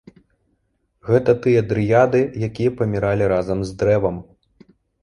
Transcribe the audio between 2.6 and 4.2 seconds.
паміралі разам з дрэвам.